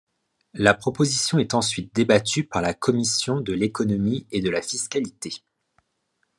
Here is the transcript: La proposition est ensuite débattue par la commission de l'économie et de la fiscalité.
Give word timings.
La 0.55 0.73
proposition 0.73 1.37
est 1.37 1.53
ensuite 1.53 1.93
débattue 1.93 2.43
par 2.43 2.63
la 2.63 2.73
commission 2.73 3.39
de 3.39 3.53
l'économie 3.53 4.25
et 4.31 4.41
de 4.41 4.49
la 4.49 4.63
fiscalité. 4.63 5.43